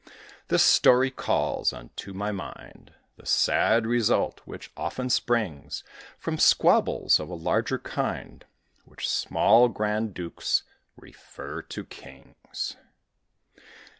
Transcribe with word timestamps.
This 0.47 0.63
story 0.63 1.11
calls 1.11 1.71
unto 1.71 2.11
my 2.11 2.31
mind 2.31 2.95
The 3.17 3.25
sad 3.27 3.85
result 3.85 4.41
which 4.45 4.71
often 4.75 5.11
springs 5.11 5.83
From 6.17 6.39
squabbles 6.39 7.19
of 7.19 7.29
a 7.29 7.35
larger 7.35 7.77
kind, 7.77 8.43
Which 8.83 9.07
small 9.07 9.69
grand 9.69 10.15
dukes 10.15 10.63
refer 10.97 11.61
to 11.69 11.85
kings. 11.85 12.77